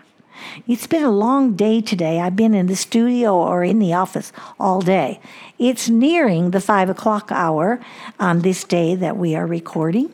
It's 0.67 0.88
been 0.88 1.03
a 1.03 1.12
long 1.12 1.55
day 1.55 1.81
today. 1.81 2.19
I've 2.19 2.36
been 2.36 2.53
in 2.53 2.67
the 2.67 2.75
studio 2.75 3.36
or 3.36 3.63
in 3.63 3.79
the 3.79 3.93
office 3.93 4.31
all 4.60 4.81
day. 4.81 5.19
It's 5.57 5.89
nearing 5.89 6.51
the 6.51 6.62
five 6.62 6.89
o'clock 6.89 7.31
hour 7.31 7.79
on 8.19 8.41
this 8.41 8.63
day 8.63 8.96
that 8.96 9.17
we 9.17 9.36
are 9.36 9.48
recording. 9.48 10.13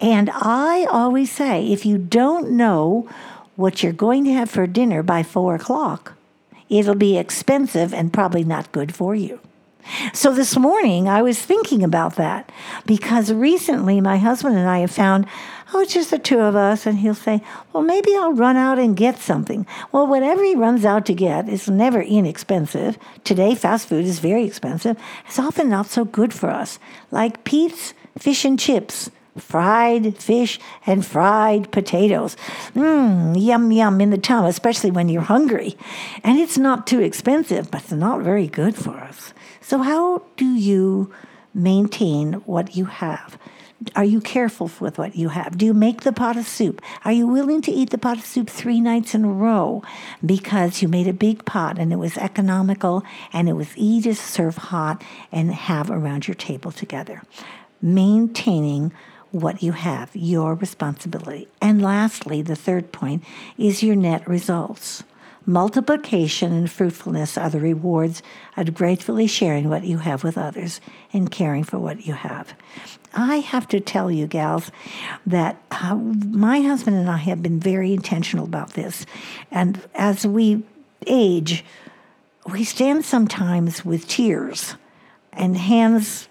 And 0.00 0.30
I 0.32 0.86
always 0.90 1.32
say 1.32 1.66
if 1.66 1.84
you 1.84 1.98
don't 1.98 2.50
know 2.50 3.08
what 3.56 3.82
you're 3.82 3.92
going 3.92 4.24
to 4.24 4.32
have 4.32 4.50
for 4.50 4.66
dinner 4.66 5.02
by 5.02 5.22
four 5.22 5.54
o'clock, 5.54 6.17
it'll 6.68 6.94
be 6.94 7.18
expensive 7.18 7.92
and 7.94 8.12
probably 8.12 8.44
not 8.44 8.72
good 8.72 8.94
for 8.94 9.14
you. 9.14 9.40
So 10.12 10.34
this 10.34 10.56
morning 10.56 11.08
I 11.08 11.22
was 11.22 11.40
thinking 11.40 11.82
about 11.82 12.16
that 12.16 12.52
because 12.84 13.32
recently 13.32 14.00
my 14.00 14.18
husband 14.18 14.56
and 14.56 14.68
I 14.68 14.80
have 14.80 14.90
found, 14.90 15.26
oh, 15.72 15.80
it's 15.80 15.94
just 15.94 16.10
the 16.10 16.18
two 16.18 16.40
of 16.40 16.54
us. 16.56 16.86
And 16.86 16.98
he'll 16.98 17.14
say, 17.14 17.42
well, 17.72 17.82
maybe 17.82 18.14
I'll 18.14 18.32
run 18.32 18.56
out 18.56 18.78
and 18.78 18.96
get 18.96 19.18
something. 19.18 19.66
Well, 19.92 20.06
whatever 20.06 20.44
he 20.44 20.54
runs 20.54 20.84
out 20.84 21.06
to 21.06 21.14
get 21.14 21.48
is 21.48 21.68
never 21.70 22.02
inexpensive. 22.02 22.98
Today, 23.24 23.54
fast 23.54 23.88
food 23.88 24.04
is 24.04 24.18
very 24.18 24.44
expensive. 24.44 24.98
It's 25.26 25.38
often 25.38 25.68
not 25.68 25.86
so 25.86 26.04
good 26.04 26.34
for 26.34 26.50
us, 26.50 26.78
like 27.10 27.44
Pete's 27.44 27.94
fish 28.18 28.44
and 28.44 28.58
chips 28.58 29.10
fried 29.38 30.16
fish 30.16 30.58
and 30.86 31.04
fried 31.04 31.70
potatoes. 31.72 32.36
Mmm, 32.74 33.40
yum, 33.40 33.70
yum 33.72 34.00
in 34.00 34.10
the 34.10 34.18
tum, 34.18 34.44
especially 34.44 34.90
when 34.90 35.08
you're 35.08 35.22
hungry. 35.22 35.76
And 36.24 36.38
it's 36.38 36.58
not 36.58 36.86
too 36.86 37.00
expensive, 37.00 37.70
but 37.70 37.82
it's 37.82 37.92
not 37.92 38.22
very 38.22 38.46
good 38.46 38.76
for 38.76 38.96
us. 38.98 39.32
So, 39.60 39.78
how 39.78 40.22
do 40.36 40.46
you 40.46 41.12
maintain 41.54 42.34
what 42.46 42.76
you 42.76 42.86
have? 42.86 43.38
Are 43.94 44.04
you 44.04 44.20
careful 44.20 44.70
with 44.80 44.98
what 44.98 45.14
you 45.14 45.28
have? 45.28 45.56
Do 45.56 45.64
you 45.64 45.72
make 45.72 46.00
the 46.00 46.12
pot 46.12 46.36
of 46.36 46.48
soup? 46.48 46.82
Are 47.04 47.12
you 47.12 47.28
willing 47.28 47.62
to 47.62 47.70
eat 47.70 47.90
the 47.90 47.98
pot 47.98 48.18
of 48.18 48.24
soup 48.24 48.50
three 48.50 48.80
nights 48.80 49.14
in 49.14 49.24
a 49.24 49.28
row 49.28 49.84
because 50.24 50.82
you 50.82 50.88
made 50.88 51.06
a 51.06 51.12
big 51.12 51.44
pot 51.44 51.78
and 51.78 51.92
it 51.92 51.96
was 51.96 52.18
economical 52.18 53.04
and 53.32 53.48
it 53.48 53.52
was 53.52 53.76
easy 53.76 54.10
to 54.10 54.16
serve 54.16 54.56
hot 54.56 55.02
and 55.30 55.54
have 55.54 55.90
around 55.90 56.26
your 56.26 56.34
table 56.34 56.72
together? 56.72 57.22
Maintaining 57.80 58.92
what 59.30 59.62
you 59.62 59.72
have, 59.72 60.14
your 60.14 60.54
responsibility. 60.54 61.48
And 61.60 61.82
lastly, 61.82 62.42
the 62.42 62.56
third 62.56 62.92
point 62.92 63.24
is 63.56 63.82
your 63.82 63.96
net 63.96 64.26
results. 64.28 65.04
Multiplication 65.46 66.52
and 66.52 66.70
fruitfulness 66.70 67.38
are 67.38 67.48
the 67.48 67.60
rewards 67.60 68.22
of 68.56 68.74
gratefully 68.74 69.26
sharing 69.26 69.70
what 69.70 69.84
you 69.84 69.98
have 69.98 70.22
with 70.22 70.36
others 70.36 70.78
and 71.12 71.30
caring 71.30 71.64
for 71.64 71.78
what 71.78 72.06
you 72.06 72.12
have. 72.12 72.52
I 73.14 73.36
have 73.36 73.66
to 73.68 73.80
tell 73.80 74.10
you, 74.10 74.26
gals, 74.26 74.70
that 75.24 75.56
uh, 75.70 75.94
my 75.94 76.60
husband 76.60 76.96
and 76.96 77.08
I 77.08 77.16
have 77.16 77.42
been 77.42 77.58
very 77.58 77.94
intentional 77.94 78.44
about 78.44 78.74
this. 78.74 79.06
And 79.50 79.80
as 79.94 80.26
we 80.26 80.64
age, 81.06 81.64
we 82.52 82.62
stand 82.62 83.06
sometimes 83.06 83.84
with 83.84 84.06
tears 84.06 84.74
and 85.32 85.56
hands 85.56 86.28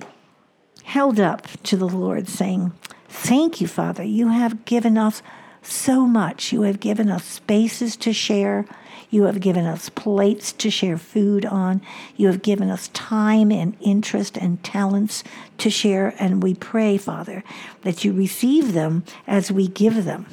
held 0.83 1.19
up 1.19 1.47
to 1.63 1.75
the 1.75 1.87
Lord, 1.87 2.27
saying, 2.29 2.71
Thank 3.09 3.61
you, 3.61 3.67
Father. 3.67 4.03
You 4.03 4.29
have 4.29 4.65
given 4.65 4.97
us 4.97 5.21
so 5.61 6.07
much. 6.07 6.51
You 6.51 6.61
have 6.63 6.79
given 6.79 7.09
us 7.09 7.23
spaces 7.23 7.95
to 7.97 8.13
share. 8.13 8.65
You 9.09 9.23
have 9.23 9.39
given 9.39 9.65
us 9.65 9.89
plates 9.89 10.51
to 10.53 10.69
share 10.69 10.97
food 10.97 11.45
on. 11.45 11.81
You 12.15 12.27
have 12.27 12.41
given 12.41 12.69
us 12.69 12.89
time 12.89 13.51
and 13.51 13.75
interest 13.79 14.37
and 14.37 14.61
talents 14.63 15.23
to 15.59 15.69
share. 15.69 16.13
And 16.19 16.43
we 16.43 16.53
pray, 16.53 16.97
Father, 16.97 17.43
that 17.83 18.03
you 18.03 18.11
receive 18.13 18.73
them 18.73 19.03
as 19.25 19.51
we 19.51 19.67
give 19.67 20.03
them. 20.03 20.25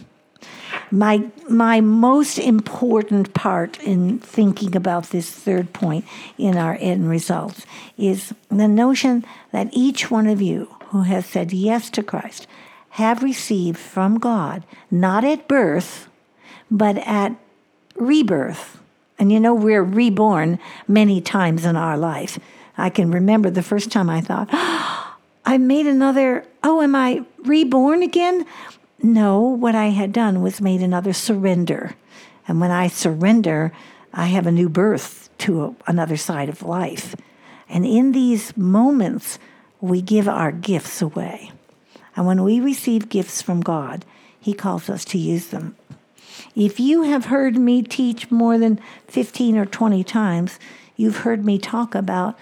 My, 0.91 1.31
my 1.49 1.81
most 1.81 2.39
important 2.39 3.35
part 3.35 3.81
in 3.81 4.19
thinking 4.19 4.77
about 4.77 5.11
this 5.11 5.31
third 5.31 5.73
point 5.73 6.05
in 6.37 6.57
our 6.57 6.77
end 6.81 7.09
results 7.09 7.65
is 7.97 8.35
the 8.49 8.69
notion 8.69 9.25
that 9.53 9.69
each 9.73 10.11
one 10.11 10.27
of 10.27 10.43
you 10.43 10.69
who 10.89 11.03
has 11.03 11.27
said 11.27 11.53
yes 11.53 11.91
to 11.91 12.03
Christ 12.03 12.47
have 12.95 13.25
received 13.25 13.77
from 13.77 14.21
God, 14.21 14.63
not 14.89 15.25
at 15.25 15.49
birth, 15.49 16.07
but 16.71 16.97
at 16.99 17.35
rebirth. 17.97 18.81
And 19.19 19.33
you 19.33 19.41
know, 19.41 19.53
we're 19.53 19.83
reborn 19.83 20.61
many 20.87 21.21
times 21.21 21.65
in 21.65 21.75
our 21.75 21.99
life. 21.99 22.39
I 22.79 22.91
can 22.91 23.11
remember 23.11 23.51
the 23.51 23.65
first 23.65 23.91
time 23.91 24.09
I 24.09 24.21
thought, 24.21 24.49
oh, 24.53 25.17
I 25.45 25.59
made 25.59 25.89
another, 25.89 26.47
oh, 26.63 26.83
am 26.83 26.95
I 26.95 27.25
reborn 27.39 28.05
again? 28.05 28.47
No, 29.03 29.41
what 29.41 29.75
I 29.75 29.87
had 29.87 30.13
done 30.13 30.41
was 30.41 30.61
made 30.61 30.81
another 30.81 31.13
surrender. 31.13 31.97
And 32.47 32.61
when 32.61 32.71
I 32.71 32.87
surrender, 32.87 33.73
I 34.13 34.27
have 34.27 34.47
a 34.47 34.53
new 34.53 34.69
birth 34.69 35.31
to 35.39 35.65
a, 35.65 35.75
another 35.89 36.17
side 36.17 36.49
of 36.49 36.63
life. 36.63 37.17
And 37.69 37.85
in 37.85 38.13
these 38.13 38.57
moments, 38.57 39.41
we 39.81 40.01
give 40.01 40.29
our 40.29 40.53
gifts 40.53 41.03
away. 41.03 41.51
And 42.17 42.27
when 42.27 42.43
we 42.43 42.61
receive 42.61 43.09
gifts 43.09 43.43
from 43.43 43.61
God, 43.61 44.05
He 44.41 44.55
calls 44.55 44.89
us 44.89 45.05
to 45.07 45.19
use 45.19 45.49
them. 45.49 45.77
If 46.55 46.79
you 46.79 47.03
have 47.03 47.27
heard 47.27 47.57
me 47.57 47.83
teach 47.83 48.31
more 48.31 48.59
than 48.59 48.81
15 49.09 49.57
or 49.57 49.67
20 49.67 50.05
times, 50.05 50.59
you've 50.97 51.19
heard 51.19 51.45
me 51.45 51.59
talk 51.59 51.95
about 51.95 52.39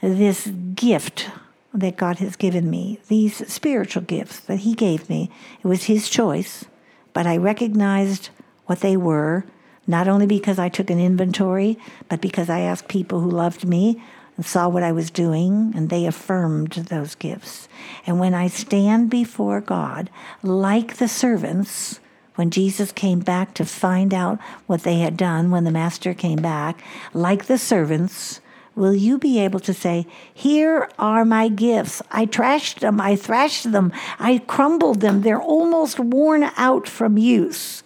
this 0.00 0.48
gift 0.74 1.30
that 1.74 1.96
God 1.96 2.18
has 2.18 2.36
given 2.36 2.68
me, 2.68 2.98
these 3.08 3.46
spiritual 3.50 4.02
gifts 4.02 4.40
that 4.40 4.60
He 4.60 4.74
gave 4.74 5.08
me. 5.08 5.30
It 5.62 5.66
was 5.66 5.84
His 5.84 6.08
choice, 6.08 6.64
but 7.12 7.26
I 7.26 7.36
recognized 7.36 8.30
what 8.66 8.80
they 8.80 8.96
were, 8.96 9.44
not 9.86 10.08
only 10.08 10.26
because 10.26 10.58
I 10.58 10.68
took 10.68 10.90
an 10.90 11.00
inventory, 11.00 11.78
but 12.08 12.20
because 12.20 12.50
I 12.50 12.60
asked 12.60 12.88
people 12.88 13.20
who 13.20 13.30
loved 13.30 13.64
me 13.64 14.02
and 14.36 14.46
saw 14.46 14.68
what 14.68 14.82
I 14.82 14.92
was 14.92 15.10
doing, 15.10 15.72
and 15.76 15.90
they 15.90 16.06
affirmed 16.06 16.72
those 16.72 17.14
gifts. 17.14 17.68
And 18.06 18.18
when 18.18 18.34
I 18.34 18.48
stand 18.48 19.10
before 19.10 19.60
God, 19.60 20.10
like 20.42 20.96
the 20.96 21.08
servants, 21.08 22.00
when 22.34 22.50
Jesus 22.50 22.92
came 22.92 23.20
back 23.20 23.54
to 23.54 23.64
find 23.64 24.14
out 24.14 24.38
what 24.66 24.82
they 24.82 25.00
had 25.00 25.16
done 25.16 25.50
when 25.50 25.64
the 25.64 25.70
master 25.70 26.14
came 26.14 26.40
back, 26.40 26.82
like 27.12 27.44
the 27.44 27.58
servants, 27.58 28.40
will 28.74 28.94
you 28.94 29.18
be 29.18 29.38
able 29.38 29.60
to 29.60 29.74
say, 29.74 30.06
Here 30.32 30.88
are 30.98 31.24
my 31.24 31.48
gifts. 31.48 32.00
I 32.10 32.26
trashed 32.26 32.80
them, 32.80 33.00
I 33.00 33.16
thrashed 33.16 33.70
them, 33.70 33.92
I 34.18 34.38
crumbled 34.38 35.00
them, 35.00 35.22
they're 35.22 35.40
almost 35.40 36.00
worn 36.00 36.44
out 36.56 36.88
from 36.88 37.18
use? 37.18 37.82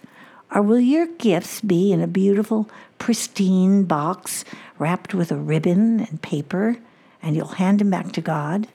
Or 0.49 0.61
will 0.61 0.79
your 0.79 1.07
gifts 1.07 1.59
be 1.59 1.91
in 1.91 2.01
a 2.01 2.07
beautiful, 2.07 2.69
pristine 2.99 3.83
box 3.83 4.45
wrapped 4.79 5.13
with 5.13 5.31
a 5.31 5.37
ribbon 5.37 6.01
and 6.01 6.21
paper, 6.21 6.77
and 7.21 7.35
you'll 7.35 7.47
hand 7.47 7.79
them 7.79 7.89
back 7.89 8.11
to 8.13 8.21
God? 8.21 8.67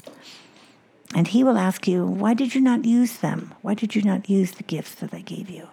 And 1.14 1.28
He 1.28 1.44
will 1.44 1.58
ask 1.58 1.86
you, 1.86 2.06
Why 2.06 2.34
did 2.34 2.54
you 2.54 2.60
not 2.60 2.84
use 2.84 3.18
them? 3.18 3.54
Why 3.62 3.74
did 3.74 3.94
you 3.94 4.02
not 4.02 4.30
use 4.30 4.52
the 4.52 4.62
gifts 4.62 4.94
that 4.96 5.12
I 5.14 5.20
gave 5.20 5.50
you? 5.50 5.68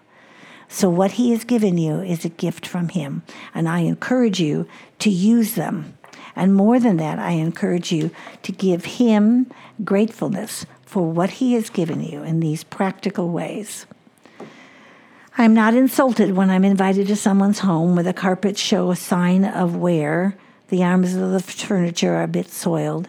So, 0.68 0.90
what 0.90 1.12
He 1.12 1.32
has 1.32 1.44
given 1.44 1.78
you 1.78 2.02
is 2.02 2.26
a 2.26 2.30
gift 2.30 2.68
from 2.68 2.90
Him, 2.90 3.24
and 3.54 3.68
I 3.68 3.80
encourage 3.80 4.40
you 4.40 4.68
to 5.00 5.10
use 5.10 5.56
them. 5.56 5.98
And 6.36 6.54
more 6.54 6.80
than 6.80 6.98
that, 6.98 7.20
I 7.20 7.32
encourage 7.32 7.92
you 7.92 8.12
to 8.44 8.52
give 8.52 8.86
Him 8.86 9.52
gratefulness 9.84 10.66
for 10.86 11.12
what 11.12 11.32
He 11.32 11.54
has 11.54 11.70
given 11.70 12.04
you 12.04 12.24
in 12.24 12.40
these 12.40 12.64
practical 12.64 13.30
ways. 13.30 13.86
I'm 15.40 15.54
not 15.54 15.74
insulted 15.74 16.36
when 16.36 16.50
I'm 16.50 16.66
invited 16.66 17.08
to 17.08 17.16
someone's 17.16 17.60
home 17.60 17.96
where 17.96 18.04
the 18.04 18.12
carpets 18.12 18.60
show 18.60 18.92
a 18.92 18.96
sign 18.98 19.46
of 19.46 19.74
wear, 19.74 20.36
the 20.68 20.84
arms 20.84 21.16
of 21.16 21.32
the 21.32 21.40
furniture 21.40 22.16
are 22.16 22.24
a 22.24 22.28
bit 22.28 22.50
soiled, 22.50 23.08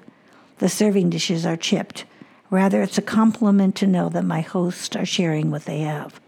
the 0.58 0.68
serving 0.68 1.10
dishes 1.10 1.44
are 1.44 1.56
chipped. 1.56 2.04
Rather, 2.48 2.82
it's 2.82 2.98
a 2.98 3.02
compliment 3.02 3.74
to 3.74 3.86
know 3.88 4.08
that 4.10 4.24
my 4.24 4.42
hosts 4.42 4.94
are 4.94 5.04
sharing 5.04 5.50
what 5.50 5.64
they 5.64 5.80
have. 5.80 6.20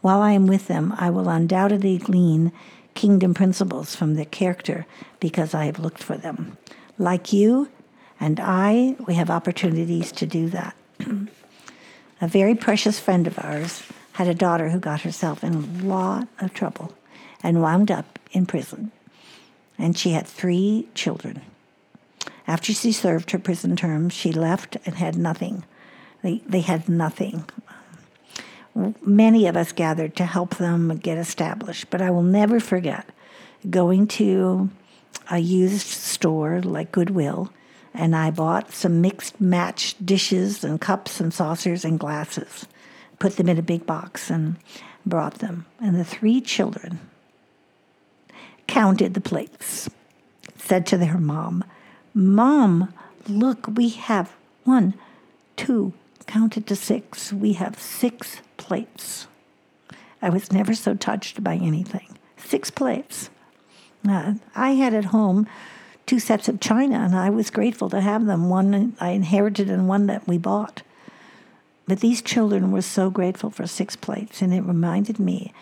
While 0.00 0.22
I 0.22 0.32
am 0.32 0.46
with 0.46 0.66
them, 0.66 0.94
I 0.96 1.10
will 1.10 1.28
undoubtedly 1.28 1.98
glean 1.98 2.52
kingdom 2.94 3.34
principles 3.34 3.94
from 3.94 4.14
their 4.14 4.24
character 4.24 4.86
because 5.20 5.52
I 5.52 5.66
have 5.66 5.78
looked 5.78 6.02
for 6.02 6.16
them. 6.16 6.56
Like 6.96 7.34
you 7.34 7.68
and 8.18 8.40
I, 8.40 8.96
we 9.06 9.12
have 9.16 9.28
opportunities 9.28 10.10
to 10.12 10.24
do 10.24 10.48
that. 10.48 10.74
a 12.22 12.28
very 12.28 12.54
precious 12.54 12.98
friend 12.98 13.26
of 13.26 13.38
ours 13.38 13.82
had 14.12 14.28
a 14.28 14.34
daughter 14.34 14.70
who 14.70 14.78
got 14.78 15.02
herself 15.02 15.42
in 15.44 15.54
a 15.54 15.84
lot 15.84 16.28
of 16.40 16.52
trouble 16.52 16.94
and 17.42 17.62
wound 17.62 17.90
up 17.90 18.18
in 18.32 18.46
prison. 18.46 18.90
And 19.78 19.96
she 19.96 20.10
had 20.10 20.26
three 20.26 20.88
children. 20.94 21.40
After 22.46 22.72
she 22.72 22.92
served 22.92 23.30
her 23.30 23.38
prison 23.38 23.76
term, 23.76 24.08
she 24.08 24.32
left 24.32 24.76
and 24.84 24.96
had 24.96 25.16
nothing. 25.16 25.64
They, 26.22 26.42
they 26.46 26.60
had 26.60 26.88
nothing. 26.88 27.44
Many 29.02 29.46
of 29.46 29.56
us 29.56 29.72
gathered 29.72 30.16
to 30.16 30.24
help 30.24 30.56
them 30.56 30.96
get 30.96 31.18
established, 31.18 31.90
but 31.90 32.02
I 32.02 32.10
will 32.10 32.22
never 32.22 32.60
forget 32.60 33.06
going 33.68 34.06
to 34.06 34.70
a 35.30 35.38
used 35.38 35.86
store 35.86 36.60
like 36.60 36.92
Goodwill, 36.92 37.52
and 37.92 38.14
I 38.16 38.30
bought 38.30 38.72
some 38.72 39.00
mixed 39.00 39.40
match 39.40 39.94
dishes 40.04 40.64
and 40.64 40.80
cups 40.80 41.20
and 41.20 41.32
saucers 41.32 41.84
and 41.84 41.98
glasses 41.98 42.66
put 43.20 43.36
them 43.36 43.48
in 43.48 43.58
a 43.58 43.62
big 43.62 43.86
box 43.86 44.28
and 44.30 44.56
brought 45.06 45.34
them. 45.34 45.66
And 45.80 45.94
the 45.94 46.04
three 46.04 46.40
children 46.40 46.98
counted 48.66 49.14
the 49.14 49.20
plates, 49.20 49.88
said 50.56 50.86
to 50.86 50.98
their 50.98 51.18
mom, 51.18 51.62
Mom, 52.12 52.92
look, 53.28 53.68
we 53.76 53.90
have 53.90 54.34
one, 54.64 54.94
two, 55.56 55.92
counted 56.26 56.66
to 56.66 56.76
six. 56.76 57.32
We 57.32 57.52
have 57.54 57.80
six 57.80 58.40
plates. 58.56 59.28
I 60.22 60.30
was 60.30 60.52
never 60.52 60.74
so 60.74 60.94
touched 60.94 61.42
by 61.42 61.56
anything. 61.56 62.18
Six 62.36 62.70
plates. 62.70 63.30
Uh, 64.08 64.34
I 64.54 64.72
had 64.72 64.94
at 64.94 65.06
home 65.06 65.46
two 66.06 66.18
sets 66.18 66.48
of 66.48 66.60
china, 66.60 66.96
and 66.96 67.14
I 67.14 67.30
was 67.30 67.50
grateful 67.50 67.90
to 67.90 68.00
have 68.00 68.26
them. 68.26 68.48
One 68.48 68.96
I 69.00 69.10
inherited, 69.10 69.70
and 69.70 69.88
one 69.88 70.06
that 70.06 70.26
we 70.26 70.38
bought. 70.38 70.82
But 71.86 72.00
these 72.00 72.22
children 72.22 72.70
were 72.70 72.82
so 72.82 73.10
grateful 73.10 73.50
for 73.50 73.66
six 73.66 73.96
plates, 73.96 74.42
and 74.42 74.54
it 74.54 74.62
reminded 74.62 75.18
me 75.18 75.52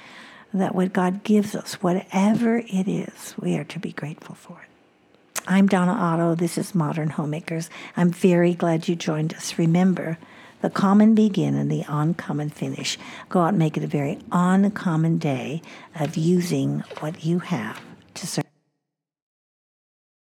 that 0.53 0.75
what 0.75 0.93
God 0.93 1.25
gives 1.25 1.55
us, 1.55 1.75
whatever 1.83 2.59
it 2.59 2.89
is, 2.89 3.35
we 3.39 3.57
are 3.57 3.65
to 3.65 3.79
be 3.79 3.93
grateful 3.93 4.35
for 4.35 4.61
it. 4.63 5.43
I'm 5.47 5.67
Donna 5.67 5.93
Otto. 5.93 6.35
This 6.35 6.59
is 6.59 6.75
Modern 6.75 7.11
Homemakers. 7.11 7.71
I'm 7.97 8.11
very 8.11 8.55
glad 8.55 8.89
you 8.89 8.97
joined 8.97 9.33
us. 9.35 9.59
Remember, 9.59 10.19
the 10.61 10.71
common 10.71 11.15
begin 11.15 11.55
and 11.55 11.71
the 11.71 11.85
uncommon 11.89 12.51
finish. 12.51 12.99
Go 13.29 13.41
out 13.41 13.51
and 13.51 13.59
make 13.59 13.77
it 13.77 13.85
a 13.85 13.87
very 13.87 14.19
uncommon 14.33 15.19
day 15.19 15.63
of 15.99 16.17
using 16.17 16.81
what 17.01 17.25
you 17.25 17.39
have 17.39 17.81